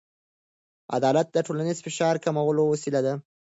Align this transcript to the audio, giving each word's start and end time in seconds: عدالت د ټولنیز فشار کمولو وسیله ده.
عدالت 0.95 1.27
د 1.31 1.37
ټولنیز 1.47 1.77
فشار 1.85 2.15
کمولو 2.25 2.63
وسیله 2.73 2.99
ده. 3.05 3.13